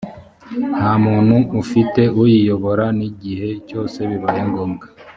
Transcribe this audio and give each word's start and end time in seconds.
nta 0.77 0.91
muntu 1.05 1.35
ufite 1.61 2.01
uyiyobora 2.21 2.85
n’igihe 2.97 3.49
cyose 3.67 3.97
bibaye 4.09 4.41
ngombwa 4.49 4.85